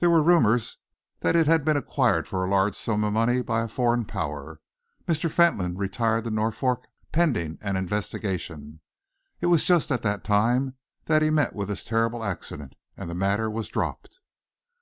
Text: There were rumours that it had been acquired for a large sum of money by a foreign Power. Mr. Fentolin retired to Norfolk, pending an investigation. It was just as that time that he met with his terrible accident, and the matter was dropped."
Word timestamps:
There 0.00 0.10
were 0.10 0.22
rumours 0.22 0.76
that 1.20 1.34
it 1.34 1.46
had 1.46 1.64
been 1.64 1.78
acquired 1.78 2.28
for 2.28 2.44
a 2.44 2.50
large 2.50 2.76
sum 2.76 3.04
of 3.04 3.14
money 3.14 3.40
by 3.40 3.62
a 3.62 3.68
foreign 3.68 4.04
Power. 4.04 4.60
Mr. 5.08 5.30
Fentolin 5.30 5.78
retired 5.78 6.24
to 6.24 6.30
Norfolk, 6.30 6.86
pending 7.10 7.56
an 7.62 7.76
investigation. 7.78 8.80
It 9.40 9.46
was 9.46 9.64
just 9.64 9.90
as 9.90 10.00
that 10.00 10.24
time 10.24 10.74
that 11.06 11.22
he 11.22 11.30
met 11.30 11.54
with 11.54 11.70
his 11.70 11.86
terrible 11.86 12.22
accident, 12.22 12.74
and 12.98 13.08
the 13.08 13.14
matter 13.14 13.48
was 13.48 13.68
dropped." 13.68 14.20